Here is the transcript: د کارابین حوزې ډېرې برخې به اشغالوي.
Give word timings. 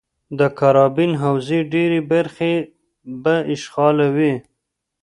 د 0.39 0.41
کارابین 0.59 1.11
حوزې 1.23 1.59
ډېرې 1.73 1.99
برخې 2.11 2.53
به 3.23 3.35
اشغالوي. 3.53 4.33